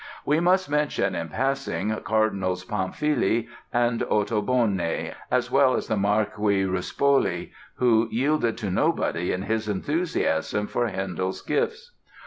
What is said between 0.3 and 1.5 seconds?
must mention in